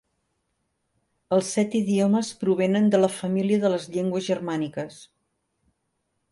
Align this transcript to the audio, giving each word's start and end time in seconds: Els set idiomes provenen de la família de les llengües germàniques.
Els 1.37 1.51
set 1.57 1.77
idiomes 1.81 2.33
provenen 2.45 2.89
de 2.95 3.03
la 3.03 3.11
família 3.19 3.63
de 3.67 3.73
les 3.77 3.87
llengües 3.97 4.29
germàniques. 4.33 5.01